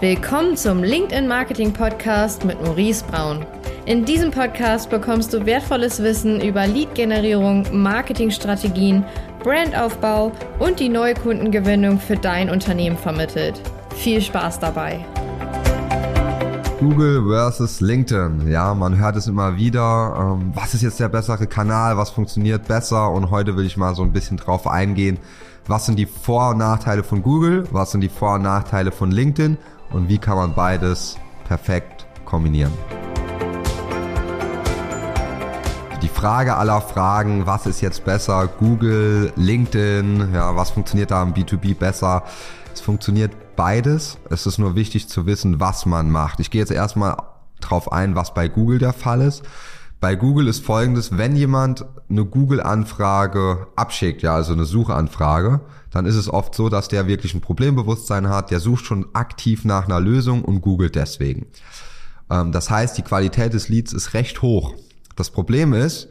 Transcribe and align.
Willkommen 0.00 0.56
zum 0.56 0.84
LinkedIn 0.84 1.26
Marketing 1.26 1.72
Podcast 1.72 2.44
mit 2.44 2.62
Maurice 2.62 3.04
Braun. 3.04 3.44
In 3.84 4.04
diesem 4.04 4.30
Podcast 4.30 4.90
bekommst 4.90 5.34
du 5.34 5.44
wertvolles 5.44 6.00
Wissen 6.00 6.40
über 6.40 6.68
Lead-Generierung, 6.68 7.66
Marketingstrategien, 7.72 9.04
Brandaufbau 9.42 10.30
und 10.60 10.78
die 10.78 10.88
Neukundengewinnung 10.88 11.98
für 11.98 12.14
dein 12.14 12.48
Unternehmen 12.48 12.96
vermittelt. 12.96 13.60
Viel 13.96 14.22
Spaß 14.22 14.60
dabei! 14.60 15.04
Google 16.78 17.26
versus 17.26 17.80
LinkedIn. 17.80 18.48
Ja, 18.48 18.74
man 18.74 18.98
hört 18.98 19.16
es 19.16 19.26
immer 19.26 19.56
wieder. 19.56 20.14
Ähm, 20.16 20.52
was 20.54 20.74
ist 20.74 20.82
jetzt 20.82 21.00
der 21.00 21.08
bessere 21.08 21.48
Kanal? 21.48 21.96
Was 21.96 22.10
funktioniert 22.10 22.68
besser? 22.68 23.10
Und 23.10 23.32
heute 23.32 23.56
will 23.56 23.66
ich 23.66 23.76
mal 23.76 23.96
so 23.96 24.04
ein 24.04 24.12
bisschen 24.12 24.36
drauf 24.36 24.68
eingehen. 24.68 25.18
Was 25.66 25.86
sind 25.86 25.98
die 25.98 26.06
Vor- 26.06 26.50
und 26.50 26.58
Nachteile 26.58 27.02
von 27.02 27.20
Google? 27.20 27.64
Was 27.72 27.90
sind 27.90 28.02
die 28.02 28.08
Vor- 28.08 28.36
und 28.36 28.42
Nachteile 28.42 28.92
von 28.92 29.10
LinkedIn? 29.10 29.58
Und 29.90 30.08
wie 30.08 30.18
kann 30.18 30.36
man 30.36 30.54
beides 30.54 31.16
perfekt 31.46 32.06
kombinieren? 32.24 32.72
Die 36.02 36.08
Frage 36.08 36.56
aller 36.56 36.80
Fragen, 36.80 37.46
was 37.46 37.66
ist 37.66 37.80
jetzt 37.80 38.04
besser? 38.04 38.46
Google, 38.46 39.32
LinkedIn, 39.34 40.32
ja, 40.32 40.54
was 40.54 40.70
funktioniert 40.70 41.10
da 41.10 41.22
am 41.22 41.32
B2B 41.32 41.74
besser? 41.74 42.22
Es 42.72 42.80
funktioniert 42.80 43.56
beides. 43.56 44.18
Es 44.30 44.46
ist 44.46 44.58
nur 44.58 44.76
wichtig 44.76 45.08
zu 45.08 45.26
wissen, 45.26 45.58
was 45.58 45.86
man 45.86 46.10
macht. 46.10 46.38
Ich 46.38 46.50
gehe 46.50 46.60
jetzt 46.60 46.70
erstmal 46.70 47.16
drauf 47.60 47.90
ein, 47.90 48.14
was 48.14 48.34
bei 48.34 48.46
Google 48.46 48.78
der 48.78 48.92
Fall 48.92 49.22
ist. 49.22 49.42
Bei 50.00 50.14
Google 50.14 50.46
ist 50.46 50.64
folgendes, 50.64 51.18
wenn 51.18 51.34
jemand 51.34 51.84
eine 52.08 52.24
Google-Anfrage 52.24 53.66
abschickt, 53.74 54.22
ja, 54.22 54.34
also 54.34 54.52
eine 54.52 54.64
Suchanfrage, 54.64 55.60
dann 55.90 56.06
ist 56.06 56.14
es 56.14 56.32
oft 56.32 56.54
so, 56.54 56.68
dass 56.68 56.86
der 56.86 57.08
wirklich 57.08 57.34
ein 57.34 57.40
Problembewusstsein 57.40 58.28
hat, 58.28 58.52
der 58.52 58.60
sucht 58.60 58.84
schon 58.84 59.06
aktiv 59.14 59.64
nach 59.64 59.86
einer 59.86 60.00
Lösung 60.00 60.44
und 60.44 60.60
googelt 60.60 60.94
deswegen. 60.94 61.46
Ähm, 62.30 62.52
das 62.52 62.70
heißt, 62.70 62.96
die 62.96 63.02
Qualität 63.02 63.54
des 63.54 63.68
Leads 63.68 63.92
ist 63.92 64.14
recht 64.14 64.40
hoch. 64.40 64.74
Das 65.16 65.30
Problem 65.30 65.72
ist, 65.72 66.08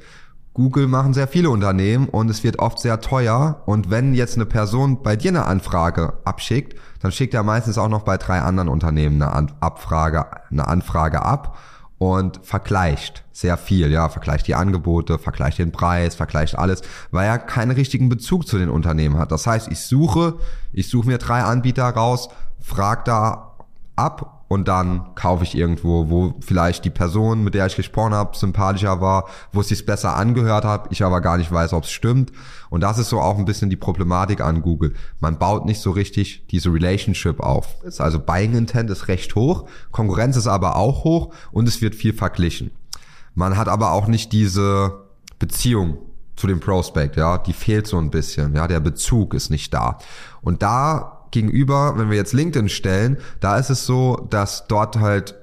Google 0.53 0.87
machen 0.87 1.13
sehr 1.13 1.27
viele 1.27 1.49
Unternehmen 1.49 2.09
und 2.09 2.29
es 2.29 2.43
wird 2.43 2.59
oft 2.59 2.79
sehr 2.79 2.99
teuer. 2.99 3.61
Und 3.67 3.89
wenn 3.89 4.13
jetzt 4.13 4.35
eine 4.35 4.47
Person 4.47 5.03
bei 5.03 5.15
dir 5.15 5.29
eine 5.29 5.45
Anfrage 5.45 6.13
abschickt, 6.25 6.75
dann 6.99 7.11
schickt 7.11 7.35
er 7.35 7.43
meistens 7.43 7.77
auch 7.77 7.89
noch 7.89 8.01
bei 8.01 8.17
drei 8.17 8.41
anderen 8.41 8.67
Unternehmen 8.67 9.21
eine, 9.21 9.53
Abfrage, 9.61 10.25
eine 10.49 10.67
Anfrage 10.67 11.21
ab 11.21 11.57
und 11.97 12.39
vergleicht 12.43 13.23
sehr 13.31 13.57
viel, 13.57 13.91
ja, 13.91 14.09
vergleicht 14.09 14.47
die 14.47 14.55
Angebote, 14.55 15.17
vergleicht 15.17 15.57
den 15.59 15.71
Preis, 15.71 16.15
vergleicht 16.15 16.57
alles, 16.57 16.81
weil 17.11 17.27
er 17.27 17.39
keinen 17.39 17.71
richtigen 17.71 18.09
Bezug 18.09 18.47
zu 18.47 18.57
den 18.57 18.69
Unternehmen 18.69 19.17
hat. 19.17 19.31
Das 19.31 19.47
heißt, 19.47 19.71
ich 19.71 19.79
suche, 19.79 20.35
ich 20.73 20.89
suche 20.89 21.07
mir 21.07 21.17
drei 21.17 21.41
Anbieter 21.41 21.85
raus, 21.85 22.29
frag 22.59 23.05
da 23.05 23.55
ab 23.95 24.36
und 24.47 24.67
dann 24.67 25.13
kaufe 25.15 25.43
ich 25.43 25.55
irgendwo, 25.55 26.09
wo 26.09 26.33
vielleicht 26.39 26.85
die 26.85 26.89
Person, 26.89 27.43
mit 27.43 27.53
der 27.53 27.67
ich 27.67 27.75
gesprochen 27.75 28.13
habe, 28.13 28.37
sympathischer 28.37 29.01
war, 29.01 29.25
wo 29.51 29.61
es 29.61 29.67
sich 29.67 29.85
besser 29.85 30.15
angehört 30.15 30.63
hat, 30.63 30.87
ich 30.89 31.03
aber 31.03 31.21
gar 31.21 31.37
nicht 31.37 31.51
weiß, 31.51 31.73
ob 31.73 31.83
es 31.83 31.91
stimmt. 31.91 32.31
Und 32.69 32.81
das 32.81 32.97
ist 32.97 33.09
so 33.09 33.19
auch 33.19 33.37
ein 33.37 33.45
bisschen 33.45 33.69
die 33.69 33.75
Problematik 33.75 34.41
an 34.41 34.61
Google. 34.61 34.93
Man 35.19 35.37
baut 35.37 35.65
nicht 35.65 35.81
so 35.81 35.91
richtig 35.91 36.47
diese 36.47 36.73
Relationship 36.73 37.39
auf. 37.39 37.75
Also 37.99 38.19
Buying 38.19 38.55
Intent 38.55 38.89
ist 38.89 39.07
recht 39.07 39.35
hoch, 39.35 39.67
Konkurrenz 39.91 40.37
ist 40.37 40.47
aber 40.47 40.77
auch 40.77 41.03
hoch 41.03 41.33
und 41.51 41.67
es 41.67 41.81
wird 41.81 41.95
viel 41.95 42.13
verglichen. 42.13 42.71
Man 43.35 43.57
hat 43.57 43.67
aber 43.67 43.91
auch 43.91 44.07
nicht 44.07 44.31
diese 44.31 45.05
Beziehung 45.39 45.97
zu 46.35 46.47
dem 46.47 46.59
Prospect, 46.59 47.17
ja, 47.17 47.37
die 47.37 47.53
fehlt 47.53 47.87
so 47.87 47.97
ein 47.97 48.11
bisschen, 48.11 48.55
ja, 48.55 48.67
der 48.67 48.79
Bezug 48.79 49.33
ist 49.33 49.49
nicht 49.49 49.73
da. 49.73 49.97
Und 50.41 50.61
da 50.61 51.16
gegenüber, 51.31 51.93
wenn 51.97 52.09
wir 52.09 52.17
jetzt 52.17 52.33
LinkedIn 52.33 52.69
stellen, 52.69 53.17
da 53.39 53.57
ist 53.57 53.69
es 53.69 53.85
so, 53.85 54.27
dass 54.29 54.67
dort 54.67 54.99
halt 54.99 55.35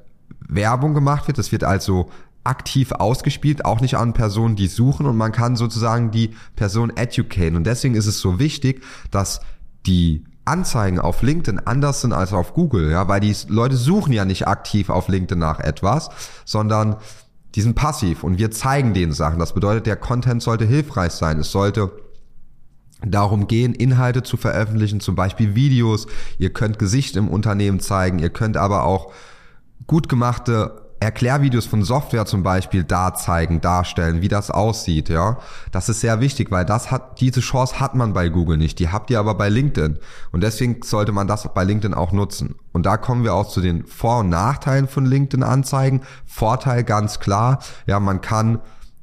Werbung 0.48 0.94
gemacht 0.94 1.26
wird. 1.26 1.38
Das 1.38 1.52
wird 1.52 1.64
also 1.64 2.10
aktiv 2.44 2.92
ausgespielt, 2.92 3.64
auch 3.64 3.80
nicht 3.80 3.96
an 3.96 4.12
Personen, 4.12 4.56
die 4.56 4.66
suchen 4.66 5.06
und 5.06 5.16
man 5.16 5.32
kann 5.32 5.56
sozusagen 5.56 6.10
die 6.10 6.30
Person 6.56 6.94
educaten. 6.94 7.56
Und 7.56 7.64
deswegen 7.64 7.94
ist 7.94 8.06
es 8.06 8.20
so 8.20 8.38
wichtig, 8.38 8.82
dass 9.10 9.40
die 9.86 10.24
Anzeigen 10.44 10.98
auf 10.98 11.22
LinkedIn 11.22 11.60
anders 11.60 12.02
sind 12.02 12.12
als 12.12 12.34
auf 12.34 12.52
Google, 12.52 12.90
ja, 12.90 13.08
weil 13.08 13.20
die 13.20 13.34
Leute 13.48 13.76
suchen 13.76 14.12
ja 14.12 14.26
nicht 14.26 14.46
aktiv 14.46 14.90
auf 14.90 15.08
LinkedIn 15.08 15.38
nach 15.38 15.58
etwas, 15.58 16.10
sondern 16.44 16.96
die 17.54 17.62
sind 17.62 17.74
passiv 17.76 18.24
und 18.24 18.38
wir 18.38 18.50
zeigen 18.50 18.92
denen 18.92 19.12
Sachen. 19.12 19.38
Das 19.38 19.54
bedeutet, 19.54 19.86
der 19.86 19.96
Content 19.96 20.42
sollte 20.42 20.66
hilfreich 20.66 21.12
sein. 21.12 21.38
Es 21.38 21.50
sollte 21.50 21.92
darum 23.04 23.46
gehen, 23.46 23.74
Inhalte 23.74 24.22
zu 24.22 24.36
veröffentlichen, 24.36 25.00
zum 25.00 25.14
Beispiel 25.14 25.54
Videos. 25.54 26.06
Ihr 26.38 26.52
könnt 26.52 26.78
Gesicht 26.78 27.16
im 27.16 27.28
Unternehmen 27.28 27.80
zeigen, 27.80 28.18
ihr 28.18 28.30
könnt 28.30 28.56
aber 28.56 28.84
auch 28.84 29.12
gut 29.86 30.08
gemachte 30.08 30.84
Erklärvideos 31.04 31.66
von 31.66 31.82
Software 31.82 32.24
zum 32.24 32.42
Beispiel 32.42 32.82
da 32.82 33.14
zeigen, 33.14 33.60
darstellen, 33.60 34.22
wie 34.22 34.28
das 34.28 34.50
aussieht, 34.50 35.10
ja. 35.10 35.38
Das 35.70 35.88
ist 35.88 36.00
sehr 36.00 36.20
wichtig, 36.20 36.50
weil 36.50 36.64
das 36.64 36.90
hat, 36.90 37.20
diese 37.20 37.40
Chance 37.40 37.78
hat 37.78 37.94
man 37.94 38.14
bei 38.14 38.28
Google 38.30 38.56
nicht. 38.56 38.78
Die 38.78 38.88
habt 38.88 39.10
ihr 39.10 39.18
aber 39.18 39.34
bei 39.34 39.50
LinkedIn. 39.50 39.98
Und 40.32 40.40
deswegen 40.42 40.80
sollte 40.82 41.12
man 41.12 41.26
das 41.26 41.52
bei 41.52 41.64
LinkedIn 41.64 41.94
auch 41.94 42.12
nutzen. 42.12 42.54
Und 42.72 42.86
da 42.86 42.96
kommen 42.96 43.22
wir 43.22 43.34
auch 43.34 43.48
zu 43.48 43.60
den 43.60 43.86
Vor- 43.86 44.20
und 44.20 44.30
Nachteilen 44.30 44.88
von 44.88 45.04
LinkedIn 45.04 45.42
Anzeigen. 45.42 46.00
Vorteil 46.24 46.84
ganz 46.84 47.20
klar, 47.20 47.58
ja, 47.86 48.00
man 48.00 48.22
kann 48.22 48.60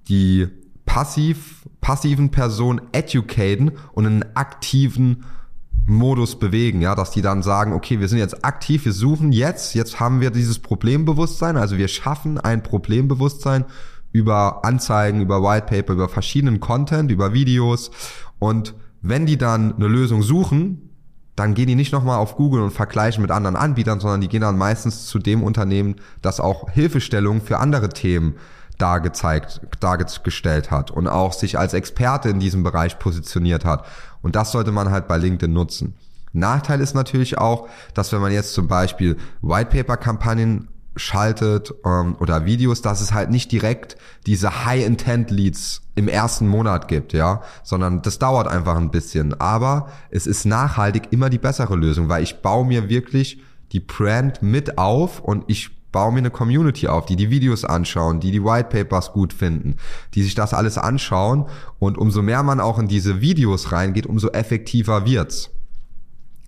die 0.08 0.48
passiv, 0.86 1.61
passiven 1.82 2.30
Person 2.30 2.80
educaten 2.92 3.72
und 3.94 4.06
einen 4.06 4.36
aktiven 4.36 5.26
Modus 5.88 6.38
bewegen, 6.38 6.82
ja, 6.82 6.94
dass 6.96 7.12
die 7.12 7.24
dann 7.24 7.42
sagen, 7.42 7.74
okay, 7.74 8.00
wir 8.00 8.08
sind 8.08 8.20
jetzt 8.20 8.46
aktiv, 8.46 8.86
wir 8.86 8.94
suchen 8.94 9.32
jetzt, 9.32 9.74
jetzt 9.74 10.00
haben 10.00 10.22
wir 10.22 10.30
dieses 10.30 10.60
Problembewusstsein, 10.60 11.58
also 11.58 11.78
wir 11.78 11.88
schaffen 11.88 12.38
ein 12.38 12.62
Problembewusstsein 12.62 13.66
über 14.12 14.64
Anzeigen, 14.64 15.22
über 15.22 15.42
Whitepaper, 15.42 15.94
über 15.94 16.08
verschiedenen 16.08 16.60
Content, 16.60 17.12
über 17.12 17.34
Videos 17.34 17.90
und 18.38 18.76
wenn 19.02 19.26
die 19.26 19.38
dann 19.38 19.76
eine 19.76 19.88
Lösung 19.88 20.22
suchen, 20.22 20.90
dann 21.36 21.56
gehen 21.56 21.68
die 21.68 21.76
nicht 21.76 21.94
nochmal 21.94 22.20
auf 22.20 22.36
Google 22.36 22.62
und 22.62 22.72
vergleichen 22.72 23.24
mit 23.24 23.32
anderen 23.32 23.56
Anbietern, 23.56 24.00
sondern 24.00 24.22
die 24.22 24.28
gehen 24.28 24.42
dann 24.42 24.58
meistens 24.58 25.08
zu 25.08 25.18
dem 25.18 25.42
Unternehmen, 25.42 25.96
das 26.22 26.40
auch 26.40 26.70
Hilfestellungen 26.70 27.42
für 27.42 27.58
andere 27.58 27.90
Themen 27.90 28.36
dargezeigt, 28.82 29.62
dargestellt 29.80 30.72
hat 30.72 30.92
und 30.92 31.08
auch 31.08 31.34
sich 31.34 31.58
als 31.60 31.74
Experte 31.74 32.30
in 32.30 32.40
diesem 32.40 32.64
Bereich 32.64 33.00
positioniert 33.00 33.66
hat. 33.66 33.86
Und 34.22 34.36
das 34.36 34.52
sollte 34.52 34.72
man 34.72 34.92
halt 34.92 35.08
bei 35.08 35.18
LinkedIn 35.18 35.54
nutzen. 35.54 35.96
Nachteil 36.34 36.80
ist 36.80 36.94
natürlich 36.94 37.38
auch, 37.38 37.68
dass 37.94 38.12
wenn 38.12 38.22
man 38.22 38.32
jetzt 38.32 38.54
zum 38.54 38.68
Beispiel 38.68 39.18
Whitepaper-Kampagnen 39.42 40.70
schaltet 40.96 41.74
ähm, 41.86 42.16
oder 42.20 42.46
Videos, 42.46 42.82
dass 42.82 43.02
es 43.02 43.14
halt 43.14 43.30
nicht 43.30 43.52
direkt 43.52 43.98
diese 44.26 44.66
High-Intent-Leads 44.66 45.82
im 45.96 46.08
ersten 46.08 46.48
Monat 46.48 46.88
gibt, 46.88 47.14
ja, 47.14 47.42
sondern 47.64 48.02
das 48.02 48.20
dauert 48.20 48.48
einfach 48.48 48.78
ein 48.78 48.92
bisschen. 48.92 49.40
Aber 49.40 49.90
es 50.10 50.28
ist 50.28 50.46
nachhaltig 50.46 51.12
immer 51.12 51.30
die 51.30 51.38
bessere 51.38 51.76
Lösung, 51.76 52.10
weil 52.10 52.24
ich 52.24 52.42
baue 52.42 52.66
mir 52.66 52.90
wirklich 52.90 53.42
die 53.72 53.80
Brand 53.80 54.42
mit 54.42 54.78
auf 54.78 55.22
und 55.22 55.46
ich 55.48 55.81
baue 55.92 56.12
mir 56.12 56.20
eine 56.20 56.32
Community 56.32 56.88
auf, 56.88 57.06
die 57.06 57.16
die 57.16 57.30
Videos 57.30 57.66
anschauen, 57.66 58.20
die 58.20 58.32
die 58.32 58.44
White 58.44 58.70
Papers 58.70 59.12
gut 59.12 59.34
finden, 59.34 59.78
die 60.14 60.24
sich 60.24 60.36
das 60.36 60.54
alles 60.54 60.78
anschauen 60.78 61.46
und 61.80 61.98
umso 61.98 62.22
mehr 62.22 62.44
man 62.44 62.60
auch 62.60 62.80
in 62.80 62.88
diese 62.88 63.22
Videos 63.22 63.72
reingeht, 63.72 64.06
umso 64.06 64.30
effektiver 64.30 65.06
wird's. 65.06 65.50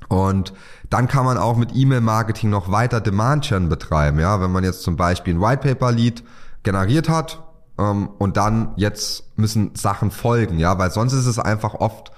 Und 0.10 0.54
dann 0.90 1.08
kann 1.08 1.26
man 1.26 1.38
auch 1.38 1.58
mit 1.58 1.76
E-Mail-Marketing 1.76 2.50
noch 2.50 2.72
weiter 2.72 3.02
Demand-Gen 3.02 3.70
betreiben. 3.70 4.20
Ja, 4.20 4.42
wenn 4.42 4.52
man 4.52 4.64
jetzt 4.64 4.84
zum 4.84 4.96
Beispiel 4.96 5.36
ein 5.36 5.42
White 5.42 5.68
Paper 5.68 5.92
Lead 5.92 6.24
generiert 6.62 7.10
hat 7.10 7.42
ähm, 7.80 8.10
und 8.20 8.38
dann 8.38 8.74
jetzt 8.76 9.38
müssen 9.38 9.76
Sachen 9.76 10.12
folgen, 10.12 10.60
ja, 10.60 10.78
weil 10.78 10.92
sonst 10.92 11.14
ist 11.14 11.26
es 11.26 11.40
einfach 11.40 11.74
oft 11.74 12.12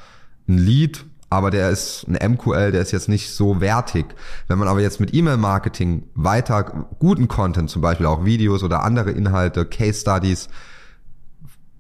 ein 0.48 0.58
Lead, 0.58 1.06
aber 1.30 1.52
der 1.52 1.70
ist 1.70 2.06
ein 2.08 2.34
MQL, 2.34 2.72
der 2.72 2.82
ist 2.82 2.92
jetzt 2.92 3.10
nicht 3.10 3.34
so 3.34 3.60
wertig. 3.60 4.06
Wenn 4.48 4.60
man 4.60 4.68
aber 4.68 4.82
jetzt 4.82 5.00
mit 5.00 5.14
E-Mail-Marketing 5.14 6.04
weiter 6.14 6.88
guten 7.00 7.28
Content, 7.28 7.70
zum 7.70 7.82
Beispiel 7.82 8.06
auch 8.06 8.26
Videos 8.26 8.64
oder 8.64 8.84
andere 8.84 9.12
Inhalte, 9.12 9.66
Case 9.66 10.02
Studies 10.02 10.50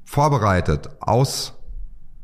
vorbereitet, 0.03 0.89
aus 0.99 1.53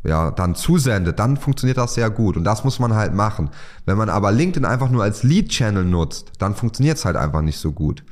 ja, 0.03 0.31
dann 0.31 0.55
zusendet, 0.55 1.19
dann 1.19 1.37
funktioniert 1.37 1.77
das 1.77 1.93
sehr 1.93 2.09
gut. 2.09 2.35
Und 2.35 2.43
das 2.43 2.63
muss 2.63 2.79
man 2.79 2.95
halt 2.95 3.13
machen. 3.13 3.51
Wenn 3.85 3.97
man 3.97 4.09
aber 4.09 4.31
LinkedIn 4.31 4.65
einfach 4.65 4.89
nur 4.89 5.03
als 5.03 5.23
Lead-Channel 5.23 5.85
nutzt, 5.85 6.31
dann 6.39 6.55
funktioniert 6.55 6.97
es 6.97 7.05
halt 7.05 7.15
einfach 7.15 7.41
nicht 7.41 7.59
so 7.59 7.71
gut. 7.71 8.03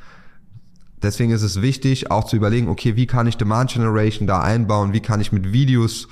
Deswegen 1.02 1.32
ist 1.32 1.44
es 1.44 1.62
wichtig, 1.62 2.12
auch 2.12 2.26
zu 2.26 2.36
überlegen, 2.36 2.68
okay, 2.68 2.96
wie 2.96 3.08
kann 3.08 3.28
ich 3.28 3.38
Demand 3.38 3.72
Generation 3.72 4.28
da 4.28 4.42
einbauen? 4.42 4.94
Wie 4.94 5.00
kann 5.00 5.22
ich 5.22 5.32
mit 5.32 5.54
Videos 5.54 6.08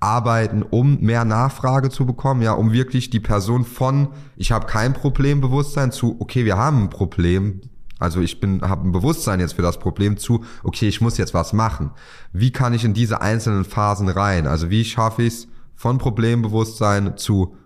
arbeiten, 0.00 0.62
um 0.62 1.00
mehr 1.00 1.24
Nachfrage 1.24 1.90
zu 1.90 2.06
bekommen, 2.06 2.42
ja, 2.42 2.52
um 2.52 2.72
wirklich 2.72 3.10
die 3.10 3.20
Person 3.20 3.64
von 3.64 4.08
ich 4.36 4.52
habe 4.52 4.66
kein 4.66 4.92
Problembewusstsein 4.92 5.90
zu 5.90 6.16
okay, 6.20 6.44
wir 6.44 6.56
haben 6.56 6.84
ein 6.84 6.90
Problem, 6.90 7.62
also 7.98 8.20
ich 8.20 8.38
bin 8.38 8.62
habe 8.62 8.86
ein 8.86 8.92
Bewusstsein 8.92 9.40
jetzt 9.40 9.54
für 9.54 9.62
das 9.62 9.78
Problem 9.78 10.16
zu 10.16 10.44
okay, 10.62 10.86
ich 10.86 11.00
muss 11.00 11.18
jetzt 11.18 11.34
was 11.34 11.52
machen. 11.52 11.90
Wie 12.32 12.52
kann 12.52 12.74
ich 12.74 12.84
in 12.84 12.94
diese 12.94 13.20
einzelnen 13.20 13.64
Phasen 13.64 14.08
rein? 14.08 14.46
Also 14.46 14.70
wie 14.70 14.84
schaffe 14.84 15.22
ich 15.22 15.34
es 15.34 15.48
von 15.74 15.98
Problembewusstsein 15.98 17.16
zu 17.16 17.56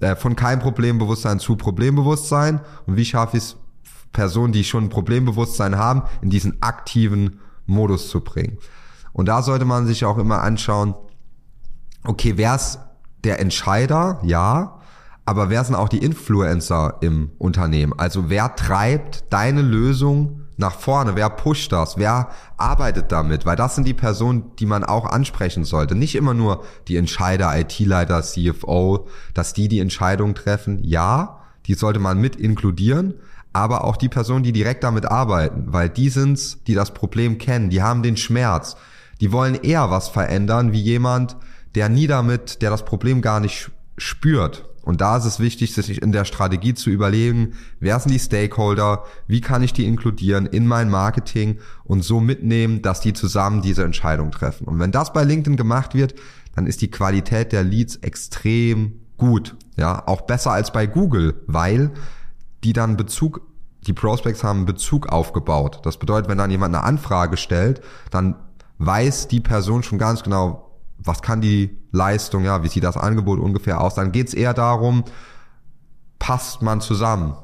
äh, 0.00 0.16
von 0.16 0.36
kein 0.36 0.60
Problembewusstsein 0.60 1.38
zu 1.38 1.56
Problembewusstsein 1.56 2.60
und 2.86 2.96
wie 2.96 3.04
schaffe 3.04 3.36
ich 3.36 3.42
es 3.44 3.56
Personen, 4.14 4.54
die 4.54 4.64
schon 4.64 4.84
ein 4.84 4.88
Problembewusstsein 4.88 5.76
haben, 5.76 6.04
in 6.22 6.30
diesen 6.30 6.62
aktiven 6.62 7.40
Modus 7.66 8.08
zu 8.08 8.20
bringen. 8.22 8.56
Und 9.12 9.26
da 9.26 9.42
sollte 9.42 9.66
man 9.66 9.86
sich 9.86 10.06
auch 10.06 10.16
immer 10.16 10.40
anschauen, 10.42 10.94
okay, 12.04 12.32
wer 12.36 12.54
ist 12.54 12.78
der 13.24 13.40
Entscheider? 13.40 14.20
Ja. 14.22 14.80
Aber 15.26 15.48
wer 15.48 15.64
sind 15.64 15.74
auch 15.74 15.88
die 15.88 16.04
Influencer 16.04 16.98
im 17.00 17.30
Unternehmen? 17.38 17.94
Also 17.96 18.28
wer 18.28 18.56
treibt 18.56 19.32
deine 19.32 19.62
Lösung 19.62 20.40
nach 20.56 20.74
vorne? 20.74 21.16
Wer 21.16 21.30
pusht 21.30 21.72
das? 21.72 21.96
Wer 21.96 22.28
arbeitet 22.58 23.10
damit? 23.10 23.46
Weil 23.46 23.56
das 23.56 23.74
sind 23.74 23.86
die 23.86 23.94
Personen, 23.94 24.54
die 24.58 24.66
man 24.66 24.84
auch 24.84 25.06
ansprechen 25.06 25.64
sollte. 25.64 25.94
Nicht 25.94 26.14
immer 26.14 26.34
nur 26.34 26.64
die 26.88 26.96
Entscheider, 26.96 27.58
IT-Leiter, 27.58 28.22
CFO, 28.22 29.08
dass 29.32 29.54
die 29.54 29.68
die 29.68 29.80
Entscheidung 29.80 30.34
treffen. 30.34 30.80
Ja, 30.82 31.40
die 31.66 31.74
sollte 31.74 32.00
man 32.00 32.20
mit 32.20 32.36
inkludieren. 32.36 33.14
Aber 33.54 33.84
auch 33.84 33.96
die 33.96 34.10
Personen, 34.10 34.42
die 34.42 34.52
direkt 34.52 34.84
damit 34.84 35.06
arbeiten, 35.06 35.72
weil 35.72 35.88
die 35.88 36.10
sind's, 36.10 36.58
die 36.66 36.74
das 36.74 36.92
Problem 36.92 37.38
kennen, 37.38 37.70
die 37.70 37.82
haben 37.82 38.02
den 38.02 38.18
Schmerz. 38.18 38.76
Die 39.20 39.32
wollen 39.32 39.54
eher 39.54 39.90
was 39.90 40.08
verändern, 40.08 40.72
wie 40.72 40.82
jemand, 40.82 41.36
der 41.74 41.88
nie 41.88 42.06
damit, 42.06 42.60
der 42.60 42.70
das 42.70 42.84
Problem 42.84 43.22
gar 43.22 43.40
nicht 43.40 43.70
spürt. 43.96 44.68
Und 44.82 45.00
da 45.00 45.16
ist 45.16 45.24
es 45.24 45.40
wichtig, 45.40 45.72
sich 45.72 46.02
in 46.02 46.12
der 46.12 46.26
Strategie 46.26 46.74
zu 46.74 46.90
überlegen, 46.90 47.54
wer 47.80 47.98
sind 48.00 48.12
die 48.12 48.18
Stakeholder, 48.18 49.04
wie 49.26 49.40
kann 49.40 49.62
ich 49.62 49.72
die 49.72 49.86
inkludieren 49.86 50.44
in 50.44 50.66
mein 50.66 50.90
Marketing 50.90 51.58
und 51.84 52.04
so 52.04 52.20
mitnehmen, 52.20 52.82
dass 52.82 53.00
die 53.00 53.14
zusammen 53.14 53.62
diese 53.62 53.82
Entscheidung 53.82 54.30
treffen. 54.30 54.66
Und 54.66 54.78
wenn 54.78 54.92
das 54.92 55.14
bei 55.14 55.24
LinkedIn 55.24 55.56
gemacht 55.56 55.94
wird, 55.94 56.14
dann 56.54 56.66
ist 56.66 56.82
die 56.82 56.90
Qualität 56.90 57.52
der 57.52 57.64
Leads 57.64 57.96
extrem 57.96 59.00
gut. 59.16 59.56
Ja, 59.76 60.06
auch 60.06 60.22
besser 60.22 60.52
als 60.52 60.70
bei 60.70 60.86
Google, 60.86 61.42
weil 61.46 61.92
die 62.64 62.72
dann 62.72 62.96
Bezug, 62.96 63.42
die 63.86 63.92
Prospects 63.92 64.42
haben 64.42 64.64
Bezug 64.64 65.08
aufgebaut. 65.08 65.80
Das 65.84 65.98
bedeutet, 65.98 66.28
wenn 66.28 66.38
dann 66.38 66.50
jemand 66.50 66.74
eine 66.74 66.84
Anfrage 66.84 67.36
stellt, 67.36 67.82
dann 68.10 68.36
weiß 68.78 69.28
die 69.28 69.40
Person 69.40 69.82
schon 69.82 69.98
ganz 69.98 70.22
genau, 70.22 70.70
was 70.98 71.22
kann 71.22 71.40
die 71.40 71.78
Leistung, 71.92 72.44
ja, 72.44 72.62
wie 72.62 72.68
sieht 72.68 72.84
das 72.84 72.96
Angebot 72.96 73.38
ungefähr 73.38 73.80
aus, 73.80 73.94
dann 73.94 74.12
geht's 74.12 74.34
eher 74.34 74.54
darum, 74.54 75.04
passt 76.18 76.62
man 76.62 76.80
zusammen? 76.80 77.36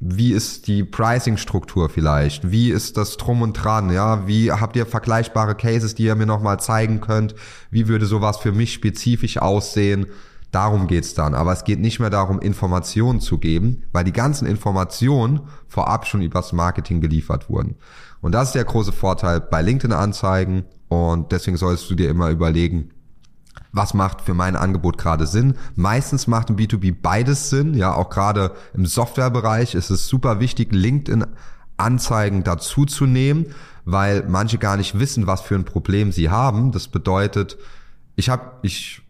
Wie 0.00 0.32
ist 0.32 0.68
die 0.68 0.84
Pricing-Struktur 0.84 1.88
vielleicht? 1.88 2.52
Wie 2.52 2.70
ist 2.70 2.96
das 2.96 3.16
Drum 3.16 3.42
und 3.42 3.54
Dran? 3.54 3.90
Ja, 3.90 4.28
wie 4.28 4.52
habt 4.52 4.76
ihr 4.76 4.86
vergleichbare 4.86 5.56
Cases, 5.56 5.96
die 5.96 6.04
ihr 6.04 6.14
mir 6.14 6.26
nochmal 6.26 6.60
zeigen 6.60 7.00
könnt? 7.00 7.34
Wie 7.70 7.88
würde 7.88 8.06
sowas 8.06 8.38
für 8.38 8.52
mich 8.52 8.72
spezifisch 8.72 9.38
aussehen? 9.38 10.06
Darum 10.50 10.86
geht's 10.86 11.14
dann. 11.14 11.34
Aber 11.34 11.52
es 11.52 11.64
geht 11.64 11.80
nicht 11.80 12.00
mehr 12.00 12.10
darum, 12.10 12.40
Informationen 12.40 13.20
zu 13.20 13.38
geben, 13.38 13.84
weil 13.92 14.04
die 14.04 14.12
ganzen 14.12 14.46
Informationen 14.46 15.40
vorab 15.66 16.06
schon 16.06 16.22
übers 16.22 16.52
Marketing 16.52 17.00
geliefert 17.00 17.50
wurden. 17.50 17.76
Und 18.20 18.32
das 18.32 18.48
ist 18.48 18.54
der 18.54 18.64
große 18.64 18.92
Vorteil 18.92 19.40
bei 19.40 19.62
LinkedIn-Anzeigen 19.62 20.64
und 20.88 21.32
deswegen 21.32 21.56
solltest 21.56 21.90
du 21.90 21.94
dir 21.94 22.08
immer 22.08 22.30
überlegen, 22.30 22.90
was 23.72 23.92
macht 23.92 24.22
für 24.22 24.34
mein 24.34 24.56
Angebot 24.56 24.96
gerade 24.98 25.26
Sinn. 25.26 25.54
Meistens 25.74 26.26
macht 26.26 26.50
im 26.50 26.56
B2B 26.56 26.96
beides 27.00 27.50
Sinn. 27.50 27.74
Ja, 27.74 27.94
auch 27.94 28.08
gerade 28.08 28.52
im 28.72 28.86
Softwarebereich 28.86 29.74
ist 29.74 29.90
es 29.90 30.08
super 30.08 30.40
wichtig, 30.40 30.72
LinkedIn 30.72 31.26
Anzeigen 31.76 32.42
dazu 32.42 32.86
zu 32.86 33.06
nehmen, 33.06 33.54
weil 33.84 34.24
manche 34.28 34.58
gar 34.58 34.76
nicht 34.76 34.98
wissen, 34.98 35.26
was 35.26 35.42
für 35.42 35.54
ein 35.54 35.64
Problem 35.64 36.12
sie 36.12 36.30
haben. 36.30 36.72
Das 36.72 36.88
bedeutet, 36.88 37.56
ich 38.16 38.28
habe, 38.30 38.52
ich, 38.62 39.02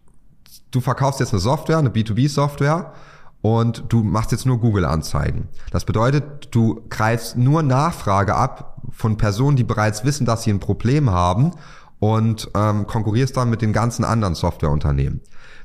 du 0.70 0.80
verkaufst 0.80 1.20
jetzt 1.20 1.32
eine 1.32 1.40
Software, 1.40 1.78
eine 1.78 1.90
B2B-Software 1.90 2.92
und 3.40 3.84
du 3.88 4.02
machst 4.02 4.32
jetzt 4.32 4.46
nur 4.46 4.58
Google-Anzeigen. 4.58 5.48
Das 5.70 5.84
bedeutet, 5.84 6.48
du 6.54 6.82
greifst 6.88 7.36
nur 7.36 7.62
Nachfrage 7.62 8.34
ab 8.34 8.82
von 8.90 9.16
Personen, 9.16 9.56
die 9.56 9.64
bereits 9.64 10.04
wissen, 10.04 10.26
dass 10.26 10.42
sie 10.42 10.50
ein 10.50 10.60
Problem 10.60 11.10
haben 11.10 11.52
und 12.00 12.50
ähm, 12.54 12.86
konkurrierst 12.86 13.36
dann 13.36 13.50
mit 13.50 13.62
den 13.62 13.72
ganzen 13.72 14.04
anderen 14.04 14.34
Softwareunternehmen. 14.34 15.20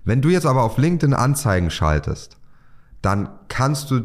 Wenn 0.06 0.22
du 0.22 0.30
jetzt 0.30 0.46
aber 0.46 0.64
auf 0.64 0.78
LinkedIn 0.78 1.14
Anzeigen 1.14 1.70
schaltest, 1.70 2.38
dann 3.02 3.30
kannst 3.48 3.92
du 3.92 4.02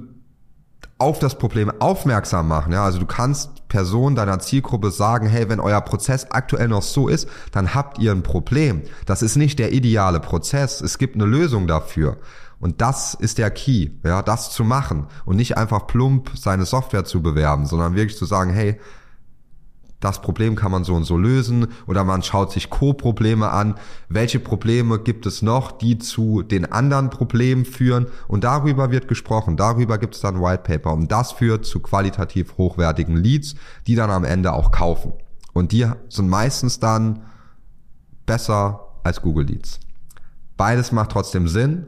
auf 0.99 1.19
das 1.19 1.39
Problem 1.39 1.71
aufmerksam 1.81 2.49
machen. 2.49 2.73
Ja? 2.73 2.85
Also 2.85 2.99
du 2.99 3.06
kannst 3.06 3.69
Personen 3.69 4.17
deiner 4.17 4.41
Zielgruppe 4.41 4.91
sagen, 4.91 5.29
hey, 5.29 5.49
wenn 5.49 5.61
euer 5.61 5.81
Prozess 5.81 6.27
aktuell 6.31 6.69
noch 6.69 6.83
so 6.83 7.09
ist, 7.09 7.29
dann 7.53 7.75
habt 7.75 7.99
ihr 7.99 8.12
ein 8.12 8.23
Problem. 8.23 8.83
Das 9.06 9.23
ist 9.23 9.37
nicht 9.37 9.59
der 9.59 9.73
ideale 9.73 10.21
Prozess. 10.21 10.81
Es 10.81 10.99
gibt 10.99 11.15
eine 11.15 11.25
Lösung 11.25 11.67
dafür. 11.67 12.19
Und 12.61 12.81
das 12.81 13.15
ist 13.15 13.39
der 13.39 13.53
Key, 13.53 13.91
ja, 14.03 14.21
das 14.23 14.50
zu 14.50 14.65
machen 14.65 15.06
und 15.25 15.37
nicht 15.37 15.56
einfach 15.56 15.87
plump 15.87 16.33
seine 16.35 16.65
Software 16.65 17.05
zu 17.05 17.23
bewerben, 17.23 17.67
sondern 17.67 17.94
wirklich 17.94 18.19
zu 18.19 18.25
sagen, 18.25 18.51
hey, 18.51 18.81
das 20.00 20.23
Problem 20.23 20.55
kann 20.55 20.71
man 20.71 20.85
so 20.85 20.95
und 20.95 21.05
so 21.05 21.17
lösen 21.17 21.69
oder 21.87 22.05
man 22.05 22.23
schaut 22.23 22.53
sich 22.53 22.71
Co-Probleme 22.71 23.50
an. 23.50 23.75
Welche 24.09 24.39
Probleme 24.39 25.00
gibt 25.00 25.27
es 25.27 25.43
noch, 25.43 25.73
die 25.73 25.99
zu 25.99 26.43
den 26.43 26.71
anderen 26.71 27.11
Problemen 27.11 27.65
führen? 27.65 28.06
Und 28.29 28.45
darüber 28.45 28.93
wird 28.93 29.09
gesprochen. 29.09 29.56
Darüber 29.56 29.99
gibt 29.99 30.15
es 30.15 30.21
dann 30.21 30.41
White 30.41 30.62
Paper. 30.62 30.93
Und 30.93 31.11
das 31.11 31.33
führt 31.33 31.67
zu 31.67 31.81
qualitativ 31.81 32.56
hochwertigen 32.59 33.17
Leads, 33.17 33.56
die 33.89 33.97
dann 33.97 34.11
am 34.11 34.23
Ende 34.23 34.53
auch 34.53 34.71
kaufen. 34.71 35.15
Und 35.53 35.73
die 35.73 35.87
sind 36.09 36.29
meistens 36.29 36.79
dann 36.79 37.25
besser 38.25 38.87
als 39.03 39.21
Google 39.21 39.47
Leads. 39.47 39.81
Beides 40.56 40.93
macht 40.93 41.11
trotzdem 41.11 41.49
Sinn, 41.49 41.87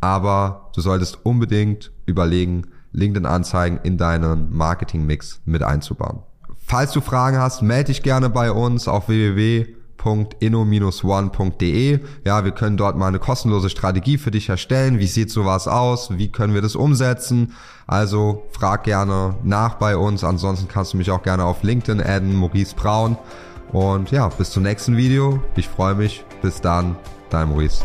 aber 0.00 0.70
du 0.74 0.80
solltest 0.80 1.26
unbedingt 1.26 1.92
überlegen, 2.06 2.68
LinkedIn-Anzeigen 2.92 3.80
in 3.82 3.98
deinen 3.98 4.50
Marketing-Mix 4.56 5.42
mit 5.44 5.62
einzubauen. 5.62 6.20
Falls 6.70 6.92
du 6.92 7.00
Fragen 7.00 7.36
hast, 7.36 7.62
melde 7.62 7.86
dich 7.86 8.04
gerne 8.04 8.30
bei 8.30 8.52
uns 8.52 8.86
auf 8.86 9.08
www.inno-one.de. 9.08 11.98
Ja, 12.24 12.44
wir 12.44 12.52
können 12.52 12.76
dort 12.76 12.96
mal 12.96 13.08
eine 13.08 13.18
kostenlose 13.18 13.70
Strategie 13.70 14.18
für 14.18 14.30
dich 14.30 14.48
erstellen. 14.48 15.00
Wie 15.00 15.08
sieht 15.08 15.32
sowas 15.32 15.66
aus? 15.66 16.16
Wie 16.16 16.30
können 16.30 16.54
wir 16.54 16.62
das 16.62 16.76
umsetzen? 16.76 17.54
Also 17.88 18.46
frag 18.52 18.84
gerne 18.84 19.34
nach 19.42 19.78
bei 19.78 19.96
uns. 19.96 20.22
Ansonsten 20.22 20.68
kannst 20.68 20.92
du 20.92 20.98
mich 20.98 21.10
auch 21.10 21.24
gerne 21.24 21.44
auf 21.44 21.64
LinkedIn 21.64 22.00
adden, 22.00 22.36
Maurice 22.36 22.76
Braun. 22.76 23.16
Und 23.72 24.12
ja, 24.12 24.28
bis 24.28 24.50
zum 24.50 24.62
nächsten 24.62 24.96
Video. 24.96 25.42
Ich 25.56 25.66
freue 25.66 25.96
mich. 25.96 26.24
Bis 26.40 26.60
dann, 26.60 26.94
dein 27.30 27.48
Maurice. 27.48 27.82